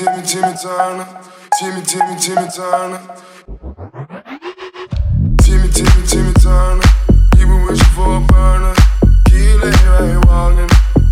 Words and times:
Timmy, 0.00 0.22
Timmy 0.22 0.54
Turner. 0.56 1.06
Timmy, 1.58 1.82
Timmy, 1.82 2.16
Timmy 2.16 2.48
Turner. 2.48 3.00
Timmy, 5.42 5.68
Timmy, 5.68 6.06
Timmy 6.06 6.32
Turner. 6.40 6.88
You 7.36 7.44
been 7.44 7.66
wishing 7.66 7.84
for 7.92 8.16
a 8.16 8.20
burner. 8.20 8.74
Key 9.28 9.52
lady 9.60 9.76
right 9.84 10.08
here 10.08 10.20
wildin'. 10.24 10.70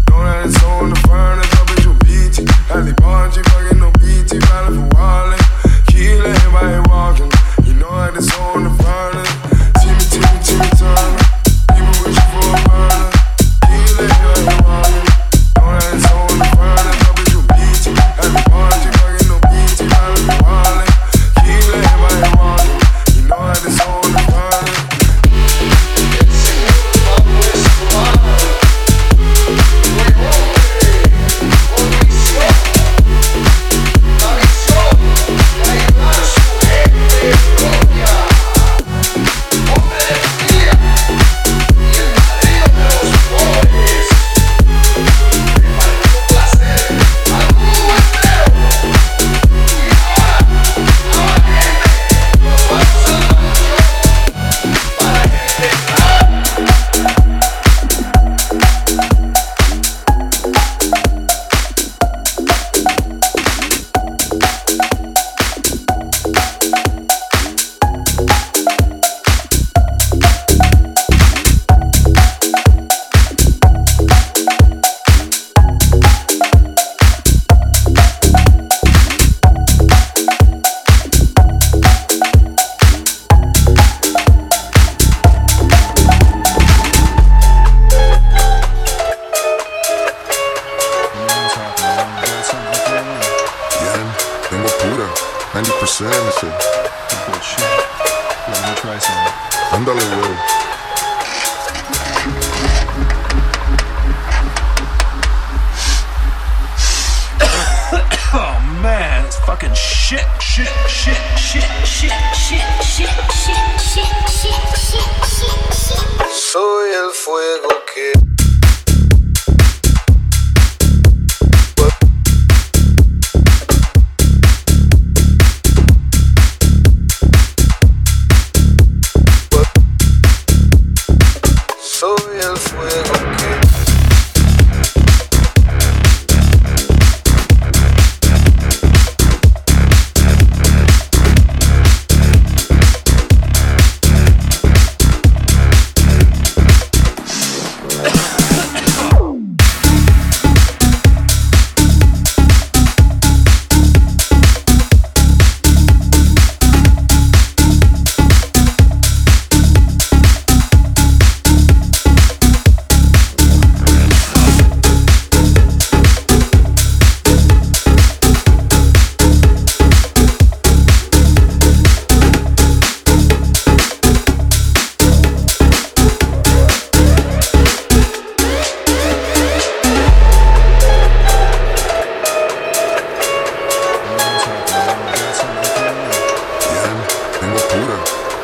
Know 0.09 0.25
that 0.25 0.47
it's 0.47 0.65
on 0.65 0.89
the 0.89 0.97
furnace. 1.05 1.53
I 1.53 1.65
bet 1.69 1.85
you 1.85 1.93
beat 2.01 2.39
it. 2.39 2.49
Alley 2.71 2.93
Bonji, 2.93 3.45
fucking 3.51 3.79
no 3.79 3.91
BT, 4.01 4.39
battle 4.49 4.81
for 4.81 4.89
wildin'. 4.97 5.85
Key 5.89 6.15
lady 6.15 6.47
right 6.49 6.73
here 6.73 6.83
walking. 6.89 7.31
You 7.69 7.75
know 7.75 7.93
that 7.93 8.17
it's 8.17 8.33
on 8.41 8.65
the 8.65 8.73
furnace. 8.83 9.33
Timmy, 9.85 10.05
Timmy, 10.09 10.41
Timmy 10.43 10.71
Turner. 10.81 11.08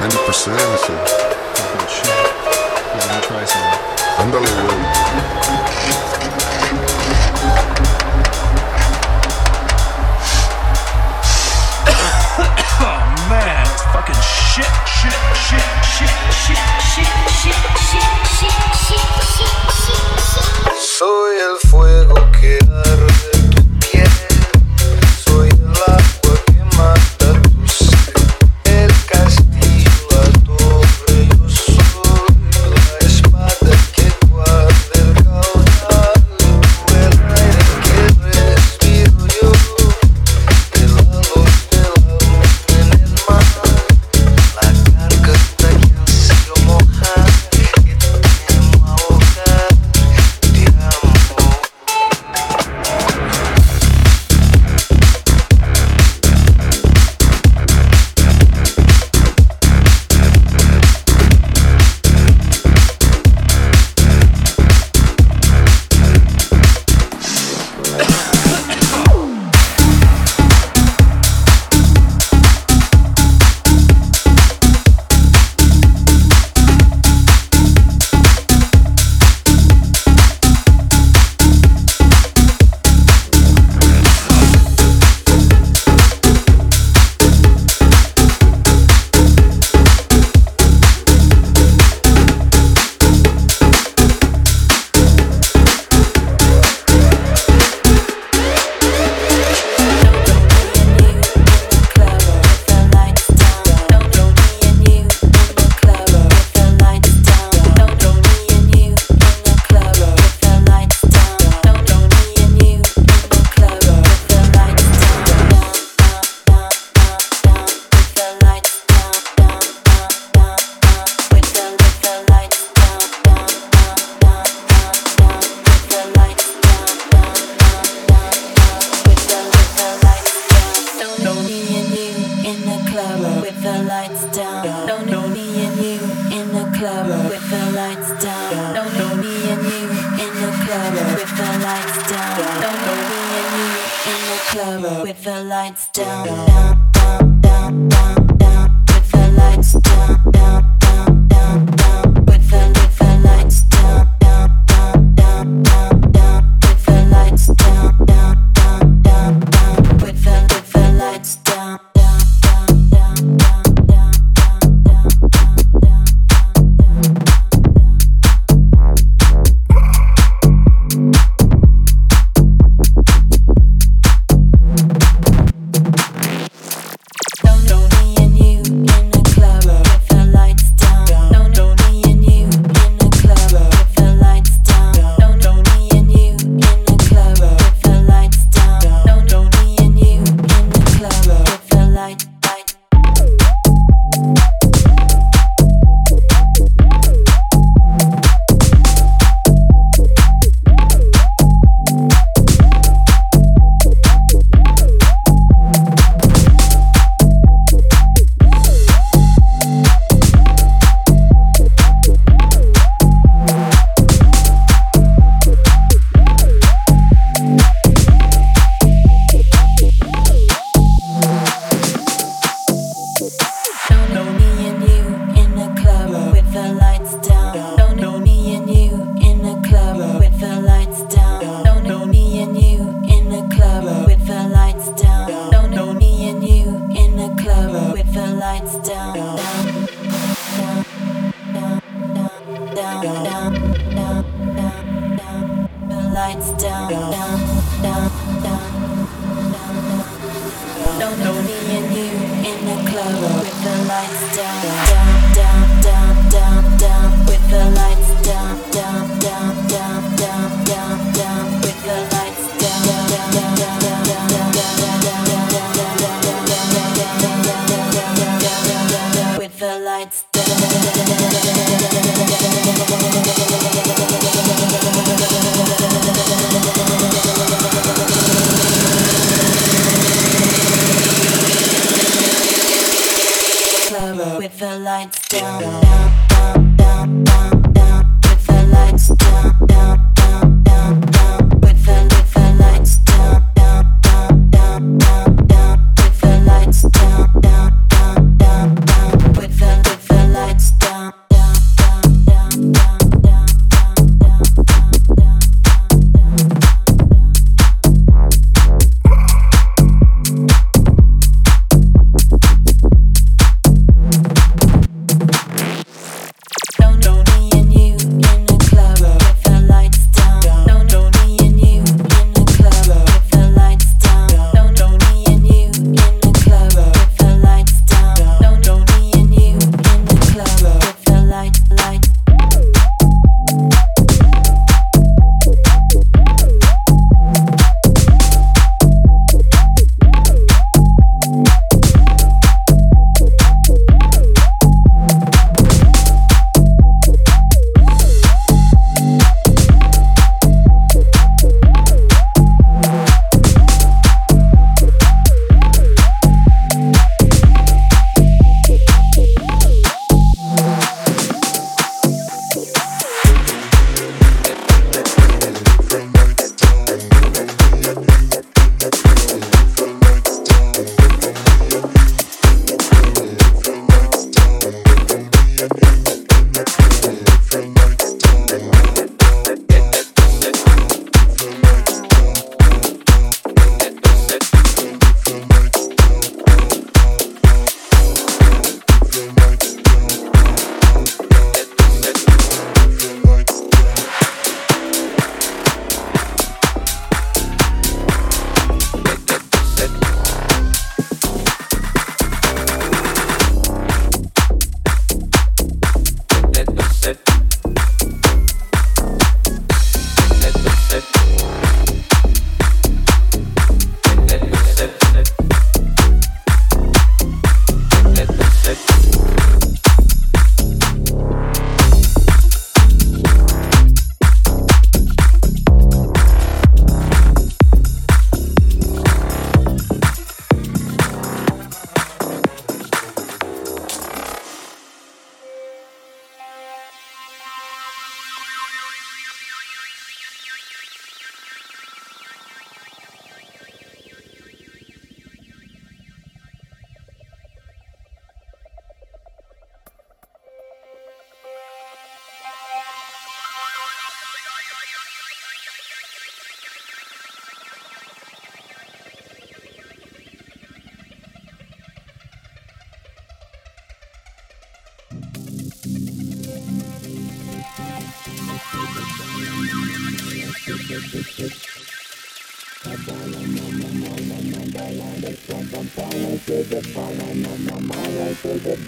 Hundred 0.05 0.21
percent. 0.27 0.61
Shit. 0.61 2.05
Gonna 2.93 3.23
try 3.25 3.41
something? 3.47 3.81
I'm 4.19 4.29
the 4.31 4.37
one. 4.37 4.45
oh 12.85 13.01
man, 13.31 13.65
it's 13.65 13.81
fucking 13.95 14.21
shit, 14.21 14.69
shit, 14.85 15.17
shit, 15.49 15.65
shit, 15.89 16.13
shit, 16.37 16.61
shit, 16.85 17.09
shit. 17.41 17.74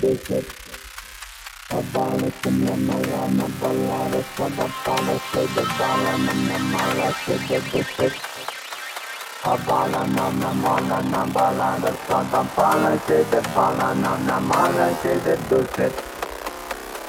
visit. 0.00 0.46
Abolish 1.70 2.34
the 2.42 2.50
memorama, 2.50 3.46
abolish 3.46 4.26
the 4.36 4.46
abolish 4.46 5.22
the 5.32 5.42
abolish 5.44 6.26
the 6.26 6.34
memorish 6.48 7.26
the 7.48 7.60
visit. 7.72 8.14
Abalana 9.44 10.30
namala 10.40 11.00
nabalana 11.12 11.92
sadabala 12.08 12.98
jede 13.08 13.40
balana 13.54 14.18
namala 14.28 14.90
jede 15.02 15.36
dusit. 15.48 15.94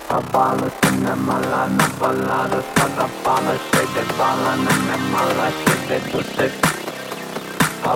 Abolish 0.10 0.74
the 0.82 0.90
namala 1.04 1.70
nabalana 1.78 2.62
sadabala 2.76 3.58
jede 3.72 4.04
balana 4.18 4.74
namala 4.88 5.52
jede 5.66 6.00
dusit. 6.12 6.67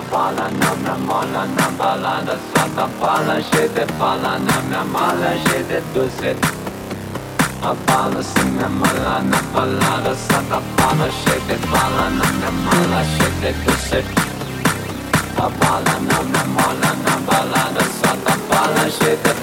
fala, 0.00 0.50
nam 0.50 0.82
nam 0.84 1.06
mala, 1.06 1.46
nam 1.46 1.76
bala, 1.76 2.22
da 2.26 2.36
sata 2.38 2.88
fala, 3.00 3.36
shete 3.42 3.86
pala 3.98 4.38
nam 4.38 4.70
nam 4.70 4.92
mala, 4.92 5.36
shete 5.44 5.82
duset. 5.92 6.38
Abala, 7.62 8.22
sim 8.22 8.56
nam 8.58 8.78
mala, 8.80 9.22
nam 9.22 9.46
bala, 9.52 10.14
sata 10.16 10.60
fala, 10.76 11.08
shete 11.20 11.56
pala 11.70 12.10
nam 12.18 12.40
nam 12.40 12.56
mala, 12.64 13.02
shete 13.14 13.52
duset. 13.64 14.06
Abala, 15.36 15.96
nam 16.08 16.32
nam 16.32 16.54
mala, 16.54 16.90
nam 17.04 17.26
bala, 17.26 17.62
da 17.74 17.84
sata 18.00 18.34
fala, 18.48 18.86
shete. 18.98 19.41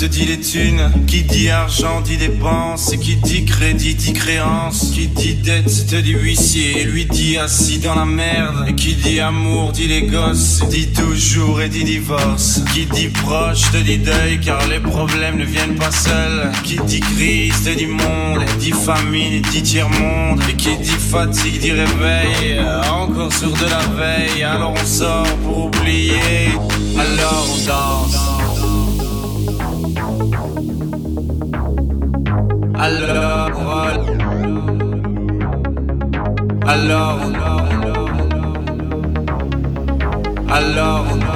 Qui 0.00 1.24
dit 1.24 1.50
argent 1.50 2.00
dit 2.00 2.16
dépense. 2.16 2.90
Et 2.94 2.98
qui 2.98 3.16
dit 3.16 3.44
crédit 3.44 3.94
dit 3.94 4.14
créance. 4.14 4.92
Qui 4.94 5.08
dit 5.08 5.34
dette 5.34 5.86
te 5.88 5.96
dit 5.96 6.14
huissier. 6.14 6.80
Et 6.80 6.84
lui 6.84 7.04
dit 7.04 7.36
assis 7.36 7.78
dans 7.80 7.94
la 7.94 8.06
merde. 8.06 8.64
Et 8.66 8.74
qui 8.74 8.94
dit 8.94 9.20
amour 9.20 9.72
dit 9.72 9.88
les 9.88 10.02
gosses. 10.02 10.62
Et 10.62 10.66
dit 10.68 10.88
toujours 10.88 11.60
et 11.60 11.68
dit 11.68 11.84
divorce. 11.84 12.62
Qui 12.72 12.86
dit 12.86 13.08
proche 13.08 13.70
te 13.72 13.76
dit 13.76 13.98
deuil 13.98 14.40
car 14.40 14.66
les 14.68 14.80
problèmes 14.80 15.36
ne 15.36 15.44
viennent 15.44 15.76
pas 15.76 15.92
seuls. 15.92 16.50
Qui 16.64 16.78
dit 16.86 17.00
crise 17.00 17.62
te 17.62 17.70
dit 17.70 17.86
monde. 17.86 18.42
Et 18.42 18.58
dit 18.58 18.72
famine 18.72 19.34
et 19.34 19.40
dit 19.40 19.62
tiers 19.62 19.90
monde. 19.90 20.40
Et 20.48 20.54
qui 20.54 20.78
dit 20.78 20.88
fatigue 20.88 21.60
dit 21.60 21.72
réveil. 21.72 22.58
Encore 22.90 23.34
sur 23.34 23.52
de 23.52 23.66
la 23.66 23.84
veille. 23.98 24.44
Alors 24.44 24.72
on 24.72 24.86
sort 24.86 25.26
pour 25.44 25.66
oublier. 25.66 26.52
Alors 26.98 27.46
on 27.52 27.66
danse. 27.66 28.19
Alors, 32.82 33.50
alors, 36.66 37.18
alors, 37.20 37.20
alors, 40.48 41.06
alors 41.06 41.29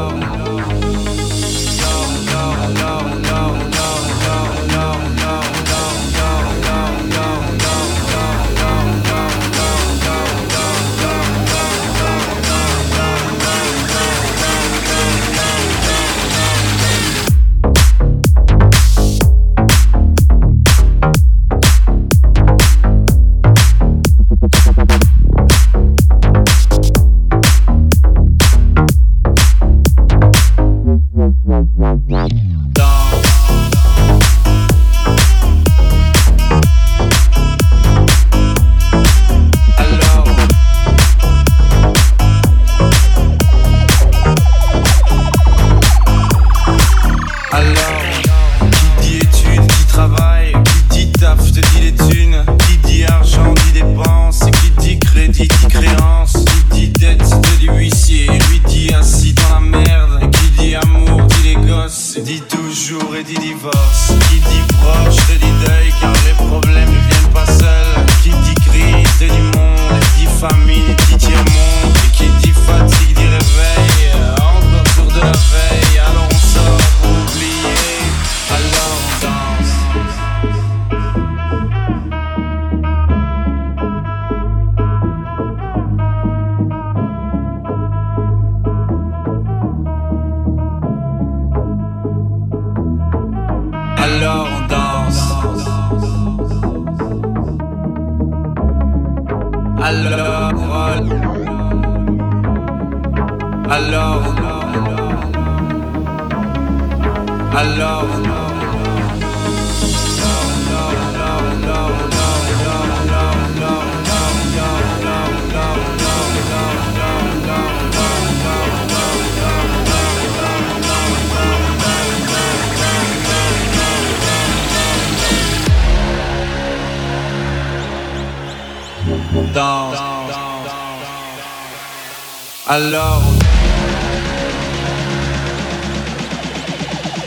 Alors. 132.76 133.22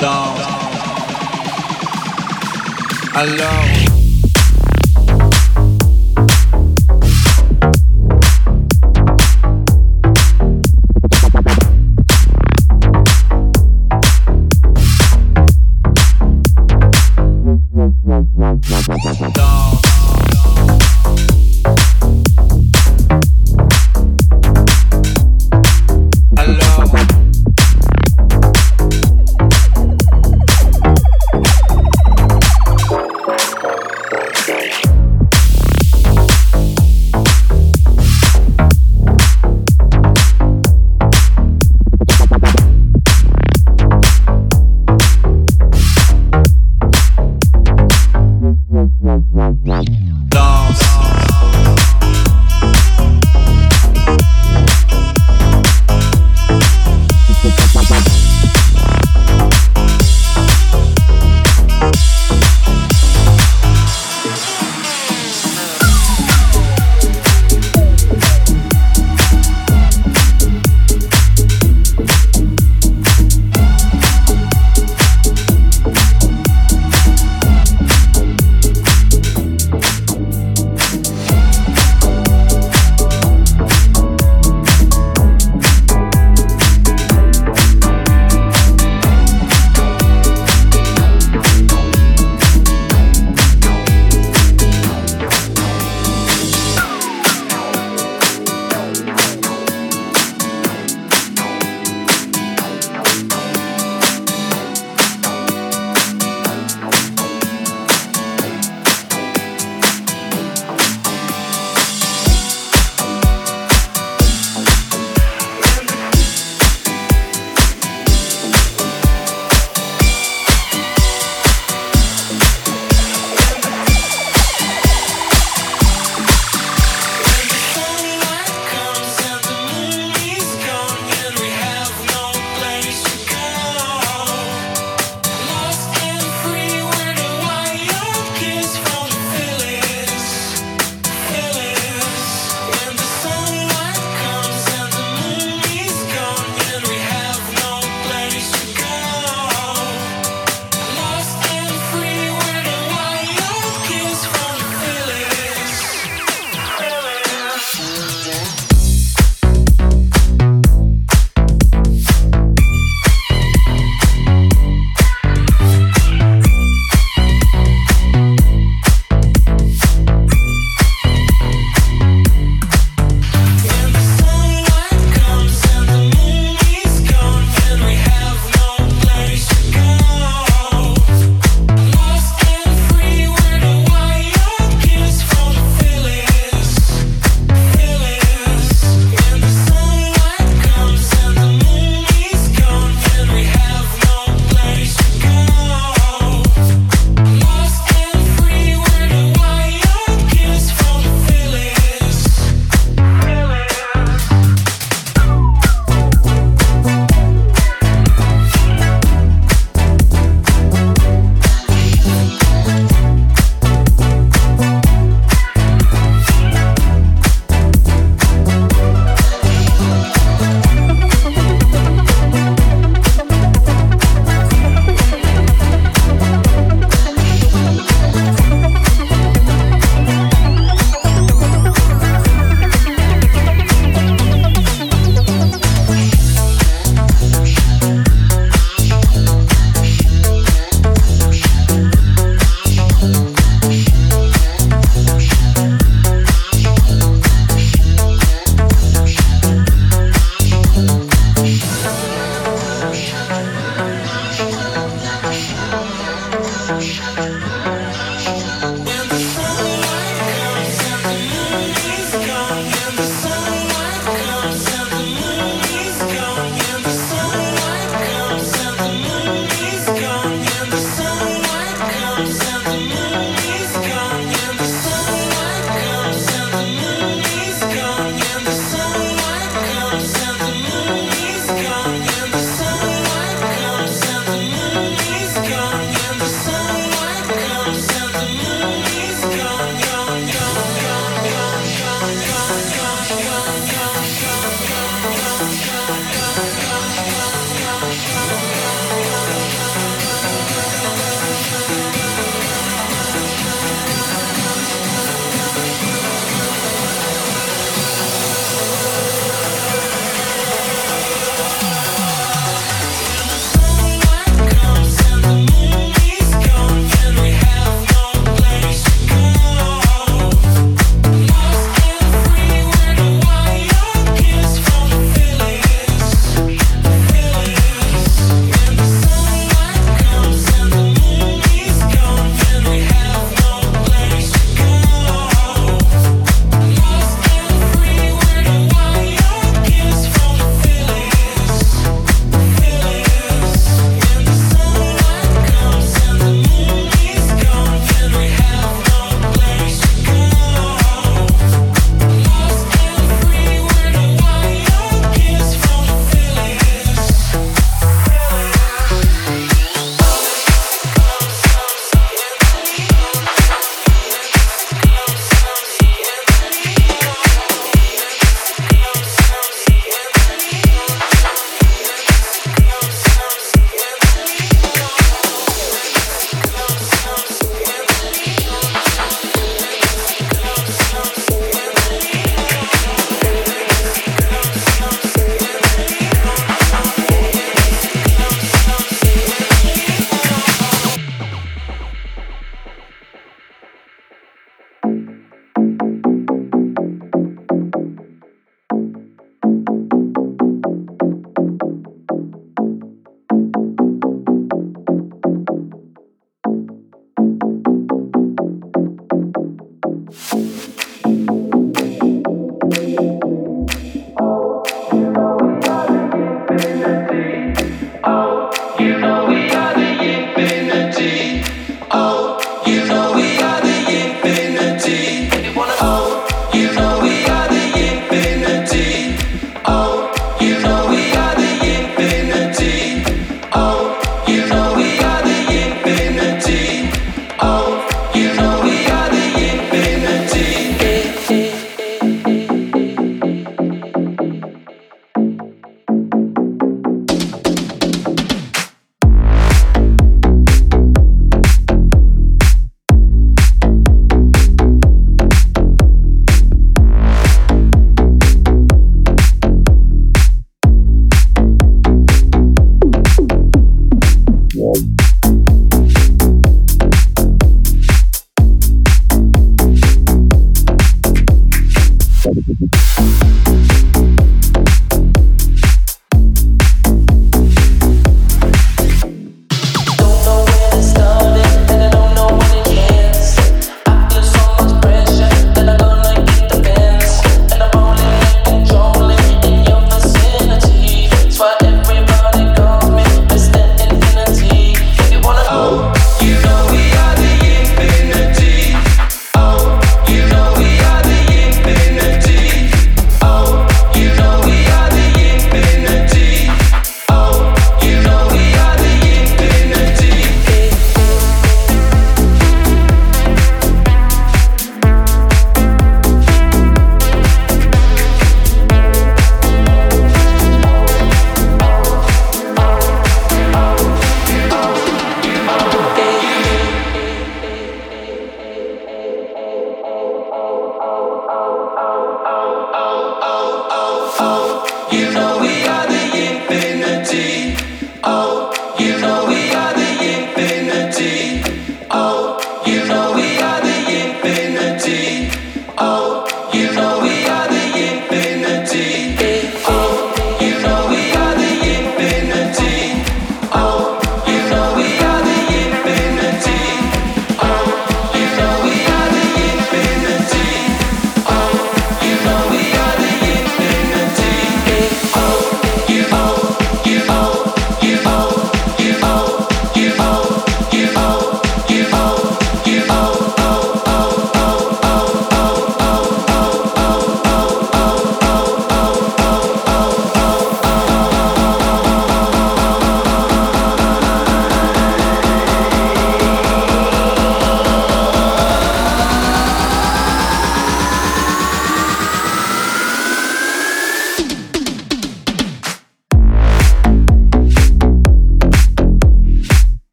Danse. 0.00 0.40
Alors. 3.14 3.75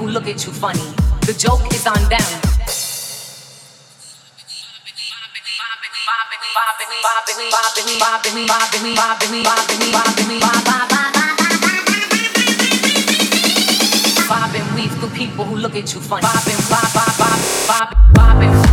who 0.00 0.08
look 0.08 0.26
at 0.26 0.46
you 0.46 0.52
funny. 0.52 0.80
The 1.28 1.34
joke 1.36 1.60
is 1.74 1.86
on 1.86 2.00
them. 2.08 2.24
Bobbing 14.28 14.74
weave 14.74 14.92
through 14.92 15.10
people 15.10 15.44
who 15.44 15.56
look 15.56 15.76
at 15.76 15.92
you 15.92 16.00
funny. 16.00 16.22
Bobbing, 16.22 16.56
bob, 16.70 16.88
bob, 16.94 17.14
bob, 17.68 18.14
bobbing. 18.14 18.69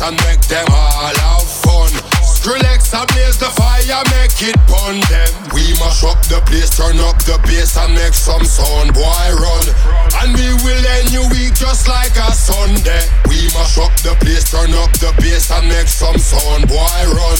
And 0.00 0.16
make 0.24 0.40
them 0.46 0.66
all 0.70 1.14
have 1.14 1.42
fun. 1.42 1.90
Skrillex 2.22 2.94
blaze 3.12 3.38
the 3.38 3.50
fire, 3.50 4.02
make 4.14 4.38
it 4.42 4.56
burn 4.70 5.00
them. 5.10 5.30
We 5.52 5.74
mash 5.80 6.04
up 6.04 6.20
the 6.30 6.40
place, 6.46 6.70
turn 6.76 6.98
up 7.00 7.18
the 7.24 7.38
bass 7.44 7.76
and 7.76 7.94
make 7.94 8.14
some 8.14 8.44
sound, 8.44 8.94
boy 8.94 9.28
run. 9.34 10.07
And 10.20 10.34
we 10.34 10.50
will 10.66 10.84
end 10.98 11.12
your 11.14 11.28
week 11.30 11.54
just 11.54 11.86
like 11.86 12.14
a 12.18 12.30
Sunday. 12.34 13.06
We 13.30 13.46
mash 13.54 13.78
up 13.78 13.94
the 14.02 14.18
place, 14.18 14.50
turn 14.50 14.74
up 14.74 14.90
the 14.98 15.14
bass 15.22 15.50
and 15.50 15.68
make 15.68 15.86
some 15.86 16.18
sound, 16.18 16.66
boy 16.66 17.00
run. 17.06 17.38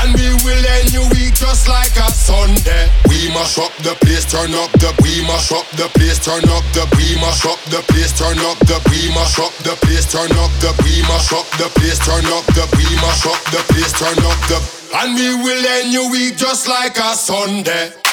And 0.00 0.16
we 0.16 0.32
will 0.40 0.64
end 0.80 0.92
your 0.92 1.04
week 1.12 1.36
just 1.36 1.68
like 1.68 1.92
a 2.00 2.08
Sunday. 2.08 2.88
We 3.08 3.28
mash 3.36 3.58
up 3.60 3.72
the 3.84 3.92
place, 4.00 4.24
turn 4.24 4.56
up 4.56 4.72
the 4.80 4.96
we 5.04 5.20
mash 5.28 5.52
up 5.52 5.68
the 5.76 5.88
place, 5.92 6.18
turn 6.18 6.48
up 6.48 6.64
the 6.72 6.88
we 6.96 7.12
mash 7.20 7.44
up 7.44 7.60
the 7.68 7.84
place, 7.92 8.12
turn 8.16 8.40
up 8.40 8.58
the 8.64 8.80
we 8.88 9.12
mash 9.12 9.38
up 9.38 9.52
the 9.60 9.76
place, 9.84 10.08
turn 10.08 10.32
up 10.40 10.52
the 10.64 10.72
we 10.80 11.04
mash 11.04 11.32
up 11.32 11.46
the 11.60 11.68
place, 11.76 12.00
turn 12.00 12.24
up 12.32 12.44
the 12.56 12.64
we 12.72 12.88
mash 13.04 13.26
up 13.28 13.40
the 13.52 13.60
place, 13.68 13.92
turn 13.92 14.18
up 14.24 14.38
the 14.48 14.58
and 14.96 15.14
we 15.14 15.34
will 15.42 15.66
end 15.76 15.92
your 15.92 16.10
week 16.10 16.36
just 16.36 16.68
like 16.68 16.96
a 16.98 17.14
Sunday. 17.14 18.03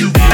Bring 0.00 0.29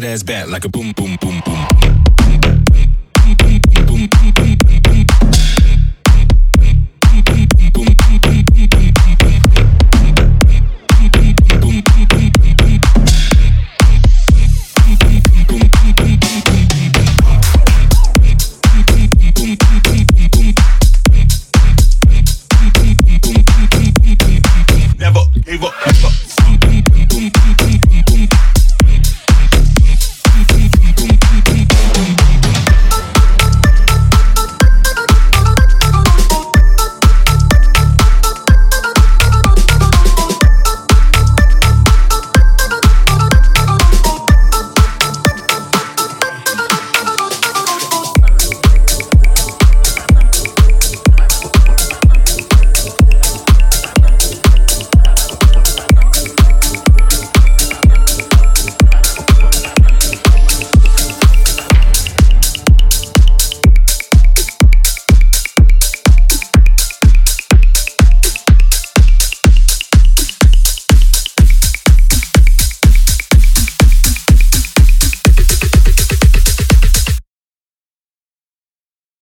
that 0.00 0.12
ass 0.12 0.22
like 0.48 0.64
a 0.64 0.68
boom, 0.68 0.92
boom, 0.92 1.16
boom, 1.20 1.40
boom. 1.44 1.69